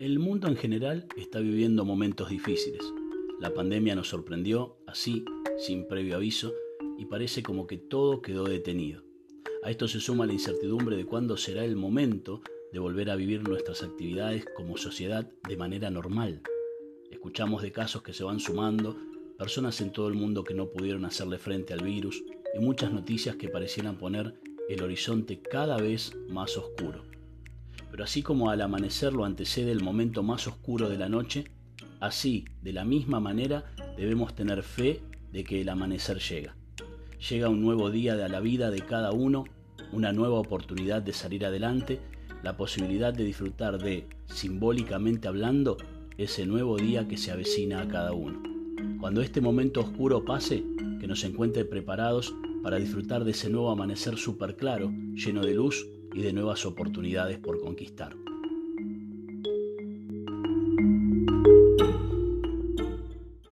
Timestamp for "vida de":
38.40-38.80